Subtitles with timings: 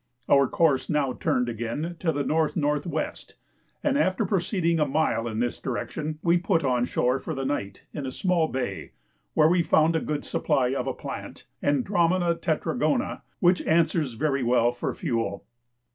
[0.27, 3.11] Our course now turned again to the N.N.W.,
[3.83, 7.85] and after proceeding a mile in this direction, we put on shore for the night
[7.93, 8.93] in a small bay,
[9.35, 14.71] where we found a good supply of a plant (andromeda tetragona), which answers very well
[14.71, 15.45] for fuel.